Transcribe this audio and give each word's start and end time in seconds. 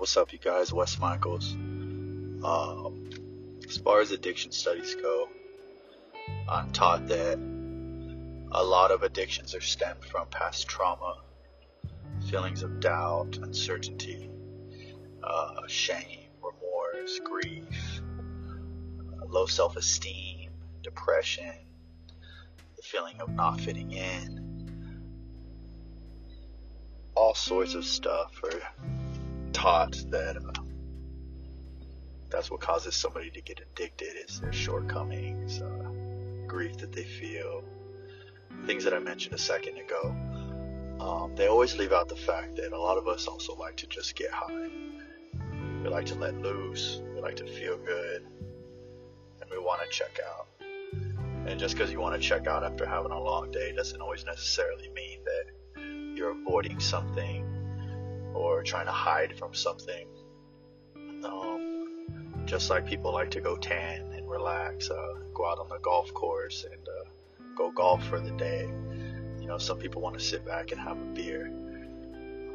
what's 0.00 0.16
up, 0.16 0.32
you 0.32 0.38
guys? 0.38 0.72
Wes 0.72 0.98
Michaels. 0.98 1.52
Um, 1.52 3.10
as 3.68 3.76
far 3.76 4.00
as 4.00 4.10
addiction 4.12 4.50
studies 4.50 4.94
go, 4.94 5.28
I'm 6.48 6.72
taught 6.72 7.06
that 7.08 7.38
a 8.50 8.64
lot 8.64 8.92
of 8.92 9.02
addictions 9.02 9.54
are 9.54 9.60
stemmed 9.60 10.02
from 10.02 10.26
past 10.28 10.66
trauma, 10.66 11.16
feelings 12.30 12.62
of 12.62 12.80
doubt, 12.80 13.36
uncertainty, 13.42 14.30
uh, 15.22 15.66
shame, 15.66 16.30
remorse, 16.42 17.20
grief, 17.22 18.00
uh, 19.20 19.26
low 19.26 19.44
self 19.44 19.76
esteem, 19.76 20.48
depression, 20.82 21.52
the 22.74 22.82
feeling 22.82 23.20
of 23.20 23.28
not 23.28 23.60
fitting 23.60 23.92
in, 23.92 24.50
all 27.14 27.34
sorts 27.34 27.74
of 27.74 27.84
stuff 27.84 28.40
are 28.42 28.62
taught 29.60 30.02
that 30.08 30.38
uh, 30.38 30.62
that's 32.30 32.50
what 32.50 32.62
causes 32.62 32.94
somebody 32.94 33.28
to 33.28 33.42
get 33.42 33.60
addicted 33.60 34.16
is 34.26 34.40
their 34.40 34.54
shortcomings, 34.54 35.60
uh, 35.60 35.90
grief 36.46 36.78
that 36.78 36.92
they 36.94 37.04
feel, 37.04 37.62
things 38.64 38.84
that 38.84 38.94
I 38.94 39.00
mentioned 39.00 39.34
a 39.34 39.38
second 39.38 39.76
ago. 39.76 40.16
Um, 40.98 41.34
they 41.36 41.46
always 41.46 41.76
leave 41.76 41.92
out 41.92 42.08
the 42.08 42.16
fact 42.16 42.56
that 42.56 42.72
a 42.72 42.80
lot 42.80 42.96
of 42.96 43.06
us 43.06 43.26
also 43.26 43.54
like 43.54 43.76
to 43.76 43.86
just 43.86 44.16
get 44.16 44.30
high. 44.30 44.70
We 45.82 45.90
like 45.90 46.06
to 46.06 46.14
let 46.14 46.40
loose. 46.40 47.02
We 47.14 47.20
like 47.20 47.36
to 47.36 47.46
feel 47.46 47.76
good. 47.76 48.22
And 49.42 49.50
we 49.50 49.58
want 49.58 49.82
to 49.82 49.88
check 49.90 50.18
out. 50.26 50.46
And 51.46 51.60
just 51.60 51.74
because 51.74 51.92
you 51.92 52.00
want 52.00 52.14
to 52.14 52.26
check 52.26 52.46
out 52.46 52.64
after 52.64 52.86
having 52.86 53.12
a 53.12 53.20
long 53.20 53.50
day 53.50 53.74
doesn't 53.76 54.00
always 54.00 54.24
necessarily 54.24 54.88
mean 54.94 55.20
that 55.24 56.16
you're 56.16 56.30
avoiding 56.30 56.80
something 56.80 57.59
or 58.34 58.62
trying 58.62 58.86
to 58.86 58.92
hide 58.92 59.36
from 59.38 59.54
something. 59.54 60.06
Um, 61.24 62.42
just 62.46 62.70
like 62.70 62.86
people 62.86 63.12
like 63.12 63.30
to 63.32 63.40
go 63.40 63.56
tan 63.56 64.12
and 64.12 64.28
relax, 64.28 64.90
uh, 64.90 65.14
go 65.34 65.50
out 65.50 65.58
on 65.58 65.68
the 65.68 65.78
golf 65.78 66.12
course 66.14 66.64
and 66.70 66.80
uh, 66.88 67.44
go 67.56 67.70
golf 67.70 68.04
for 68.04 68.20
the 68.20 68.30
day. 68.32 68.68
You 69.40 69.46
know, 69.46 69.58
some 69.58 69.78
people 69.78 70.00
want 70.00 70.18
to 70.18 70.24
sit 70.24 70.44
back 70.46 70.72
and 70.72 70.80
have 70.80 70.98
a 70.98 71.04
beer. 71.14 71.50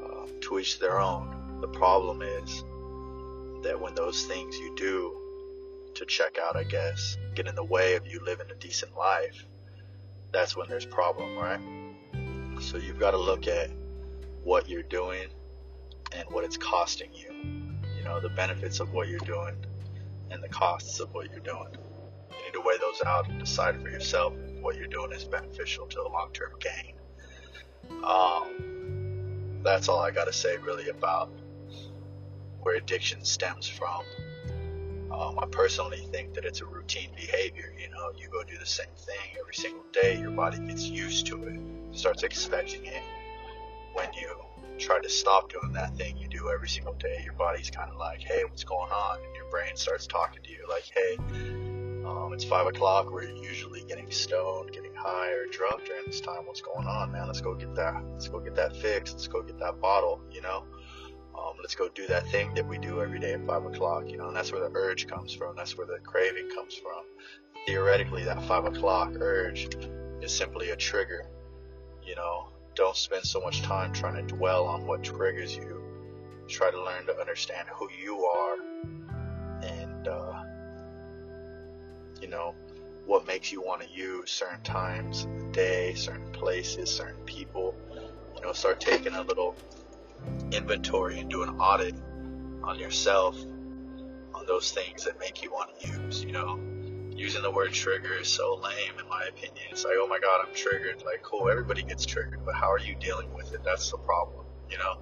Uh, 0.04 0.28
to 0.42 0.60
each 0.60 0.80
their 0.80 1.00
own. 1.00 1.58
The 1.62 1.68
problem 1.68 2.22
is 2.22 2.64
that 3.64 3.80
when 3.80 3.96
those 3.96 4.26
things 4.26 4.58
you 4.58 4.76
do 4.76 5.16
to 5.96 6.06
check 6.06 6.38
out, 6.38 6.56
I 6.56 6.64
guess, 6.64 7.18
get 7.34 7.48
in 7.48 7.56
the 7.56 7.64
way 7.64 7.96
of 7.96 8.06
you 8.06 8.20
living 8.24 8.48
a 8.52 8.56
decent 8.56 8.96
life, 8.96 9.46
that's 10.32 10.56
when 10.56 10.68
there's 10.70 10.86
problem, 10.86 11.38
right? 11.38 11.60
So 12.62 12.78
you've 12.78 13.00
got 13.00 13.12
to 13.12 13.18
look 13.18 13.48
at 13.48 13.70
what 14.44 14.70
you're 14.70 14.84
doing 14.84 15.28
and 16.18 16.30
what 16.30 16.44
it's 16.44 16.58
costing 16.58 17.10
you. 17.14 17.32
You 17.98 18.04
know, 18.04 18.20
the 18.20 18.30
benefits 18.30 18.80
of 18.80 18.94
what 18.94 19.08
you're 19.08 19.20
doing 19.20 19.56
and 20.32 20.44
the 20.44 20.50
costs 20.50 21.00
of 21.00 21.14
what 21.14 21.32
you're 21.32 21.40
doing. 21.40 21.68
You 22.32 22.46
need 22.46 22.54
to 22.54 22.62
weigh 22.62 22.78
those 22.80 23.02
out 23.06 23.30
and 23.30 23.40
decide 23.40 23.82
for 23.82 23.90
yourself 23.90 24.34
if 24.38 24.62
what 24.62 24.76
you're 24.76 24.88
doing 24.88 25.12
is 25.12 25.24
beneficial 25.24 25.88
to 25.88 25.96
the 25.96 26.10
long 26.10 26.32
term 26.34 26.52
gain. 26.60 26.96
Um, 28.04 29.62
that's 29.64 29.90
all 29.90 30.00
I 30.00 30.12
got 30.12 30.26
to 30.26 30.34
say 30.34 30.58
really 30.58 30.90
about 30.90 31.30
where 32.62 32.76
addiction 32.76 33.24
stems 33.24 33.68
from. 33.68 34.04
Um, 35.12 35.40
I 35.40 35.46
personally 35.52 36.06
think 36.12 36.34
that 36.34 36.46
it's 36.46 36.62
a 36.62 36.66
routine 36.66 37.10
behavior. 37.16 37.74
You 37.80 37.90
know, 37.90 38.12
you 38.18 38.28
go 38.28 38.44
do 38.44 38.58
the 38.58 38.66
same 38.66 38.94
thing 38.98 39.40
every 39.40 39.54
single 39.54 39.86
day, 39.94 40.20
your 40.20 40.32
body 40.32 40.60
gets 40.60 40.84
used 40.84 41.28
to 41.28 41.44
it, 41.44 41.60
starts 41.92 42.24
expecting 42.24 42.86
it. 42.86 43.02
When 43.94 44.12
you 44.14 44.36
try 44.78 45.00
to 45.00 45.10
stop 45.10 45.52
doing 45.52 45.74
that 45.74 45.96
thing 45.96 46.18
you 46.18 46.28
do 46.28 46.50
every 46.54 46.68
single 46.68 46.94
day, 46.94 47.22
your 47.24 47.34
body's 47.34 47.70
kind 47.70 47.90
of 47.90 47.98
like, 47.98 48.22
hey, 48.22 48.44
what's 48.48 48.64
going 48.64 48.92
on? 48.92 49.18
And 49.24 49.36
your 49.36 49.50
brain 49.50 49.76
starts 49.76 50.08
talking 50.08 50.42
to 50.44 50.52
you 50.52 50.66
like, 50.70 50.84
hey, 50.94 51.18
um, 52.06 52.34
it's 52.34 52.44
five 52.44 52.68
o'clock. 52.68 53.12
We're 53.12 53.24
usually 53.24 53.84
getting 53.88 54.12
stoned, 54.12 54.72
getting 54.72 54.94
high 54.96 55.32
or 55.32 55.46
drunk 55.52 55.86
during 55.86 56.06
this 56.06 56.22
time. 56.22 56.46
What's 56.46 56.62
going 56.62 56.88
on, 56.88 57.12
man? 57.12 57.28
Let's 57.28 57.42
go 57.42 57.56
get 57.56 57.74
that. 57.76 58.04
Let's 58.14 58.28
go 58.28 58.40
get 58.40 58.56
that 58.56 58.76
fixed. 58.76 59.14
Let's 59.14 59.28
go 59.28 59.42
get 59.42 59.60
that 59.60 59.82
bottle. 59.82 60.22
You 60.32 60.42
know, 60.42 60.66
um, 61.38 61.54
let's 61.62 61.76
go 61.76 61.90
do 61.90 62.06
that 62.08 62.28
thing 62.28 62.54
that 62.56 62.68
we 62.68 62.78
do 62.78 63.02
every 63.02 63.20
day 63.20 63.34
at 63.34 63.46
five 63.48 63.66
o'clock. 63.66 64.10
You 64.10 64.18
know, 64.18 64.28
and 64.28 64.36
that's 64.36 64.52
where 64.52 64.62
the 64.62 64.76
urge 64.76 65.08
comes 65.08 65.34
from. 65.34 65.56
That's 65.56 65.78
where 65.78 65.88
the 65.88 66.00
craving 66.04 66.50
comes 66.54 66.76
from. 66.76 67.04
Theoretically, 67.66 68.24
that 68.26 68.44
five 68.44 68.66
o'clock 68.66 69.14
urge 69.20 69.76
is 70.22 70.36
simply 70.36 70.70
a 70.70 70.76
trigger. 70.76 71.26
You 72.06 72.16
know, 72.16 72.50
don't 72.76 72.96
spend 72.96 73.26
so 73.26 73.40
much 73.40 73.62
time 73.62 73.94
trying 73.94 74.16
to 74.16 74.36
dwell 74.36 74.66
on 74.66 74.86
what 74.86 75.04
triggers 75.04 75.56
you. 75.56 75.82
Try 76.48 76.72
to 76.72 76.84
learn 76.84 77.06
to 77.08 77.18
understand 77.18 77.68
who 77.74 77.90
you 77.92 78.26
are 78.26 78.58
and, 79.64 80.08
uh, 80.08 80.44
you 82.22 82.28
know, 82.28 82.54
what 83.06 83.26
makes 83.26 83.52
you 83.52 83.62
want 83.62 83.82
to 83.82 83.90
use 83.90 84.32
certain 84.32 84.62
times 84.64 85.26
of 85.26 85.40
the 85.40 85.46
day, 85.52 85.94
certain 85.94 86.32
places, 86.32 86.90
certain 86.90 87.24
people. 87.26 87.76
You 88.36 88.42
know, 88.42 88.54
start 88.54 88.80
taking 88.80 89.14
a 89.14 89.22
little 89.22 89.56
inventory 90.52 91.20
and 91.20 91.30
do 91.30 91.44
an 91.44 91.50
audit 91.60 91.96
on 92.64 92.78
yourself 92.78 93.38
on 94.34 94.46
those 94.46 94.72
things 94.72 95.06
that 95.06 95.20
make 95.20 95.42
you 95.42 95.52
want 95.52 95.80
to 95.80 95.88
use, 95.88 96.24
you 96.24 96.32
know 96.32 96.75
using 97.16 97.42
the 97.42 97.52
word 97.52 97.72
trigger 97.72 98.14
is 98.14 98.28
so 98.28 98.56
lame 98.56 99.00
in 99.00 99.08
my 99.08 99.24
opinion. 99.24 99.66
It's 99.72 99.86
like, 99.86 99.96
oh 99.98 100.08
my 100.08 100.20
god, 100.20 100.46
I'm 100.46 100.54
triggered. 100.54 101.04
Like, 101.06 101.22
cool, 101.24 101.50
everybody 101.50 101.82
gets 101.82 102.06
triggered, 102.06 102.42
but 102.46 102.56
how 102.56 102.72
are 102.72 102.80
you 102.80 102.96
dealing 102.96 103.34
with 103.34 103.54
it? 103.54 103.62
That's 103.64 103.90
the 103.90 103.98
problem. 103.98 104.46
You 104.70 104.78
know, 104.78 104.98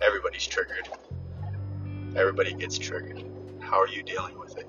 everybody's 0.00 0.46
triggered. 0.46 0.88
Everybody 2.16 2.54
gets 2.54 2.78
triggered. 2.78 3.24
How 3.60 3.80
are 3.80 3.88
you 3.88 4.02
dealing 4.02 4.38
with 4.38 4.56
it? 4.56 4.66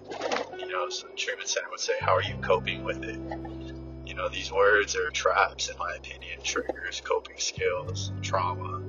You 0.59 0.67
know, 0.67 0.89
so 0.89 1.07
treatment 1.15 1.49
center 1.49 1.69
would 1.69 1.79
say, 1.79 1.93
how 1.99 2.15
are 2.15 2.23
you 2.23 2.35
coping 2.41 2.83
with 2.83 3.03
it? 3.03 3.19
You 4.05 4.15
know, 4.15 4.27
these 4.27 4.51
words 4.51 4.95
are 4.95 5.09
traps, 5.09 5.69
in 5.69 5.77
my 5.77 5.93
opinion. 5.95 6.39
Triggers, 6.43 7.01
coping 7.01 7.37
skills, 7.37 8.11
trauma, 8.21 8.81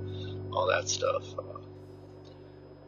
all 0.53 0.67
that 0.67 0.89
stuff. 0.89 1.23
Uh, 1.39 1.43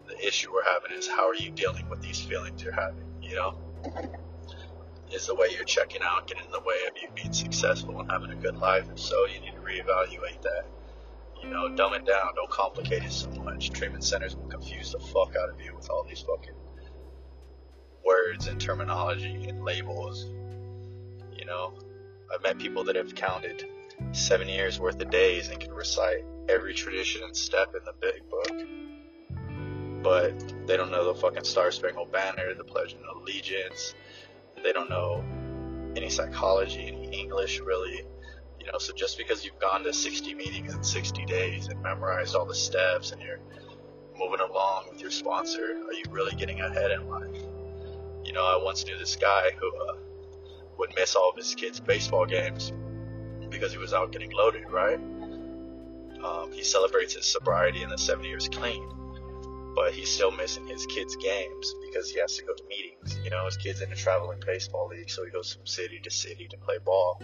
the 0.08 0.26
issue 0.26 0.52
we're 0.52 0.64
having 0.64 0.96
is 0.96 1.08
how 1.08 1.28
are 1.28 1.34
you 1.34 1.50
dealing 1.50 1.88
with 1.88 2.02
these 2.02 2.20
feelings 2.20 2.62
you're 2.62 2.72
having? 2.72 3.04
You 3.22 3.36
know 3.36 3.58
is 5.12 5.26
the 5.26 5.34
way 5.34 5.48
you're 5.54 5.64
checking 5.64 6.02
out 6.02 6.26
getting 6.26 6.44
in 6.44 6.50
the 6.50 6.60
way 6.60 6.76
of 6.88 6.96
you 7.00 7.08
being 7.14 7.32
successful 7.32 8.00
and 8.00 8.10
having 8.10 8.30
a 8.30 8.36
good 8.36 8.56
life. 8.56 8.88
And 8.88 8.98
so 8.98 9.26
you 9.26 9.40
need 9.40 9.52
to 9.52 9.60
reevaluate 9.60 10.42
that. 10.42 10.66
You 11.42 11.50
know, 11.50 11.68
dumb 11.74 11.94
it 11.94 12.06
down. 12.06 12.34
Don't 12.34 12.50
complicate 12.50 13.04
it 13.04 13.12
so 13.12 13.28
much. 13.30 13.70
Treatment 13.70 14.02
centers 14.04 14.34
will 14.34 14.48
confuse 14.48 14.92
the 14.92 14.98
fuck 14.98 15.34
out 15.36 15.48
of 15.48 15.60
you 15.60 15.74
with 15.74 15.88
all 15.90 16.04
these 16.04 16.20
fucking 16.20 16.54
words 18.04 18.46
and 18.46 18.60
terminology 18.60 19.46
and 19.48 19.64
labels. 19.64 20.26
You 21.36 21.44
know, 21.44 21.78
I've 22.32 22.42
met 22.42 22.58
people 22.58 22.84
that 22.84 22.96
have 22.96 23.14
counted 23.14 23.64
seven 24.12 24.48
years 24.48 24.80
worth 24.80 25.00
of 25.00 25.10
days 25.10 25.48
and 25.48 25.60
can 25.60 25.72
recite 25.72 26.24
every 26.48 26.74
tradition 26.74 27.22
and 27.22 27.36
step 27.36 27.74
in 27.74 27.84
the 27.84 27.94
big 28.00 28.28
book. 28.30 30.02
But 30.02 30.66
they 30.66 30.76
don't 30.76 30.90
know 30.90 31.12
the 31.12 31.20
fucking 31.20 31.44
Star 31.44 31.70
Spangled 31.70 32.12
Banner, 32.12 32.54
the 32.54 32.64
Pledge 32.64 32.94
of 32.94 33.00
Allegiance, 33.16 33.94
they 34.62 34.72
don't 34.72 34.90
know 34.90 35.24
any 35.96 36.10
psychology, 36.10 36.88
any 36.88 37.20
English 37.20 37.60
really. 37.60 38.02
You 38.60 38.72
know, 38.72 38.78
so 38.78 38.92
just 38.92 39.16
because 39.16 39.44
you've 39.44 39.58
gone 39.60 39.84
to 39.84 39.92
60 39.92 40.34
meetings 40.34 40.74
in 40.74 40.82
60 40.82 41.24
days 41.26 41.68
and 41.68 41.80
memorized 41.82 42.34
all 42.34 42.46
the 42.46 42.54
steps 42.54 43.12
and 43.12 43.22
you're 43.22 43.38
moving 44.18 44.40
along 44.40 44.86
with 44.90 45.00
your 45.00 45.10
sponsor, 45.10 45.82
are 45.86 45.92
you 45.92 46.02
really 46.10 46.34
getting 46.34 46.60
ahead 46.60 46.90
in 46.90 47.08
life? 47.08 47.36
You 48.24 48.32
know, 48.32 48.44
I 48.44 48.60
once 48.62 48.84
knew 48.84 48.98
this 48.98 49.14
guy 49.14 49.50
who 49.60 49.76
uh, 49.76 49.96
would 50.78 50.92
miss 50.96 51.14
all 51.14 51.30
of 51.30 51.36
his 51.36 51.54
kids' 51.54 51.78
baseball 51.78 52.26
games 52.26 52.72
because 53.50 53.70
he 53.70 53.78
was 53.78 53.92
out 53.94 54.10
getting 54.10 54.32
loaded, 54.32 54.68
right? 54.68 54.98
Um, 56.24 56.50
he 56.50 56.64
celebrates 56.64 57.14
his 57.14 57.24
sobriety 57.24 57.82
and 57.82 57.92
the 57.92 57.98
seven 57.98 58.24
years 58.24 58.48
clean 58.48 58.84
but 59.76 59.92
he's 59.92 60.10
still 60.10 60.30
missing 60.30 60.66
his 60.66 60.86
kids' 60.86 61.14
games 61.16 61.74
because 61.84 62.10
he 62.10 62.18
has 62.18 62.34
to 62.38 62.44
go 62.44 62.54
to 62.54 62.64
meetings. 62.64 63.18
You 63.22 63.28
know, 63.28 63.44
his 63.44 63.58
kid's 63.58 63.82
in 63.82 63.92
a 63.92 63.94
traveling 63.94 64.40
baseball 64.44 64.88
league, 64.88 65.10
so 65.10 65.22
he 65.22 65.30
goes 65.30 65.52
from 65.52 65.66
city 65.66 66.00
to 66.02 66.10
city 66.10 66.48
to 66.48 66.56
play 66.56 66.78
ball. 66.82 67.22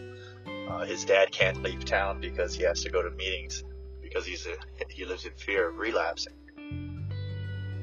Uh, 0.69 0.85
his 0.85 1.07
dad 1.07 1.33
can't 1.33 1.63
leave 1.63 1.87
town 1.87 2.21
because 2.21 2.55
he 2.55 2.63
has 2.63 2.83
to 2.83 2.91
go 2.91 3.03
to 3.03 3.11
meetings 3.13 3.65
because 4.03 4.27
he's 4.27 4.47
a, 4.47 4.55
he 4.91 5.07
lives 5.07 5.25
in 5.25 5.33
fear 5.33 5.71
of 5.71 5.79
relapsing. 5.79 6.35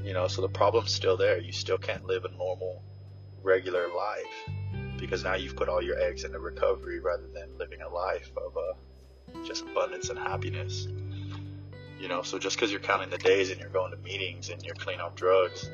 You 0.03 0.13
know, 0.13 0.27
so 0.27 0.43
the 0.43 0.49
problem's 0.49 0.93
still 0.93 1.17
there. 1.17 1.39
You 1.39 1.51
still 1.51 1.79
can't 1.79 2.05
live 2.05 2.23
a 2.25 2.31
normal, 2.37 2.83
regular 3.41 3.87
life 3.87 4.55
because 4.99 5.23
now 5.23 5.33
you've 5.33 5.55
put 5.55 5.67
all 5.67 5.81
your 5.81 5.99
eggs 5.99 6.25
into 6.25 6.39
recovery 6.39 6.99
rather 6.99 7.27
than 7.33 7.57
living 7.57 7.81
a 7.81 7.89
life 7.89 8.29
of 8.37 8.55
uh, 8.55 9.43
just 9.47 9.63
abundance 9.63 10.09
and 10.09 10.19
happiness. 10.19 10.87
You 11.99 12.07
know, 12.07 12.21
so 12.21 12.39
just 12.39 12.55
because 12.55 12.71
you're 12.71 12.79
counting 12.79 13.09
the 13.09 13.17
days 13.17 13.51
and 13.51 13.59
you're 13.59 13.69
going 13.69 13.91
to 13.91 13.97
meetings 13.97 14.49
and 14.49 14.63
you're 14.63 14.75
clean 14.75 15.01
off 15.01 15.15
drugs, 15.15 15.69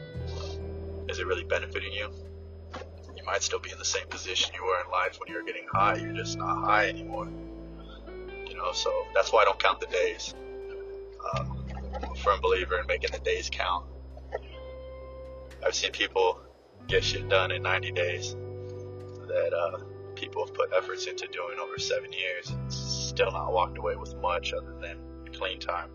is 1.08 1.20
it 1.20 1.28
really 1.28 1.44
benefiting 1.44 1.94
you? 1.94 2.10
You 3.16 3.24
might 3.26 3.44
still 3.44 3.60
be 3.60 3.72
in 3.72 3.78
the 3.78 3.86
same 3.86 4.08
position 4.08 4.56
you 4.56 4.66
were 4.66 4.82
in 4.84 4.92
life 4.92 5.20
when 5.20 5.30
you 5.32 5.36
were 5.36 5.46
getting 5.46 5.68
high. 5.72 5.98
You're 5.98 6.14
just 6.14 6.38
not 6.38 6.66
high 6.66 6.90
anymore. 6.90 7.30
You 8.48 8.56
know, 8.56 8.72
so 8.72 8.92
that's 9.14 9.32
why 9.32 9.44
I 9.44 9.46
don't 9.46 9.60
count 9.60 9.80
the 9.80 9.86
days. 9.86 10.34
Uh, 11.34 11.46
I'm 11.94 12.12
a 12.12 12.16
firm 12.16 12.42
believer 12.42 12.80
in 12.80 12.88
making 12.88 13.12
the 13.12 13.20
days 13.20 13.50
count. 13.52 13.86
I've 15.64 15.76
seen 15.76 15.92
people 15.92 16.42
get 16.88 17.04
shit 17.04 17.30
done 17.30 17.52
in 17.52 17.62
90 17.62 17.92
days 17.92 18.36
that 19.28 19.54
uh, 19.54 19.78
people 20.16 20.46
have 20.46 20.56
put 20.56 20.72
efforts 20.76 21.06
into 21.06 21.28
doing 21.28 21.60
over 21.60 21.78
seven 21.78 22.12
years. 22.12 22.50
And 22.50 22.74
still 22.74 23.32
not 23.32 23.54
walked 23.54 23.78
away 23.78 23.96
with 23.96 24.16
much 24.18 24.54
other 24.54 24.76
than 24.82 24.98
clean 25.32 25.60
time. 25.60 25.90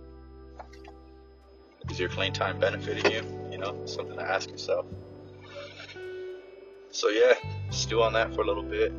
Is 1.90 1.98
your 1.98 2.08
clean 2.08 2.32
time 2.32 2.58
benefiting 2.58 3.10
you? 3.10 3.22
You 3.50 3.58
know, 3.58 3.84
something 3.86 4.16
to 4.16 4.22
ask 4.22 4.48
yourself. 4.50 4.86
So 6.92 7.08
yeah, 7.08 7.34
stew 7.70 8.02
on 8.02 8.12
that 8.14 8.34
for 8.34 8.42
a 8.42 8.46
little 8.46 8.62
bit. 8.62 8.92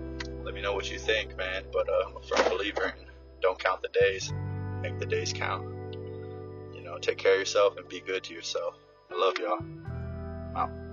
Let 0.44 0.54
me 0.54 0.62
know 0.62 0.74
what 0.74 0.92
you 0.92 1.00
think, 1.00 1.38
man. 1.38 1.64
But 1.72 1.90
uh, 1.90 2.08
I'm 2.08 2.18
a 2.18 2.22
firm 2.22 2.50
believer 2.50 2.94
in 3.00 3.06
don't 3.42 3.58
count 3.58 3.82
the 3.82 3.90
days, 3.90 4.32
make 4.82 5.00
the 5.00 5.06
days 5.06 5.34
count. 5.34 5.66
You 6.76 6.84
know, 6.84 6.98
take 7.00 7.18
care 7.18 7.34
of 7.34 7.40
yourself 7.40 7.76
and 7.78 7.88
be 7.90 8.02
good 8.02 8.24
to 8.26 8.34
yourself. 8.34 8.76
I 9.12 9.18
love 9.18 9.38
y'all. 9.40 9.60
Out. 10.56 10.91